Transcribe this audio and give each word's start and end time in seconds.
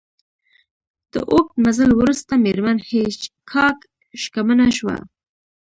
د 1.13 1.15
اوږد 1.31 1.53
مزل 1.65 1.91
وروسته 1.99 2.33
میرمن 2.45 2.77
هیج 2.89 3.15
هاګ 3.51 3.77
شکمنه 4.21 4.67
شوه 4.77 4.97